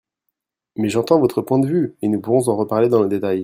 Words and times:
Mais 0.77 0.89
j’entends 0.89 1.19
votre 1.19 1.43
point 1.43 1.59
de 1.59 1.67
vue 1.67 1.95
et 2.01 2.07
nous 2.07 2.19
pourrons 2.19 2.49
en 2.49 2.55
reparler 2.57 2.89
dans 2.89 3.03
le 3.03 3.07
détail. 3.07 3.39